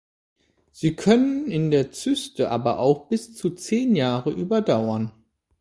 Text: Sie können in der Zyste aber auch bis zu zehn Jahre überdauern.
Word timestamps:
Sie 0.71 0.95
können 0.95 1.45
in 1.45 1.69
der 1.69 1.91
Zyste 1.91 2.49
aber 2.49 2.79
auch 2.79 3.07
bis 3.07 3.35
zu 3.35 3.51
zehn 3.51 3.95
Jahre 3.95 4.31
überdauern. 4.31 5.11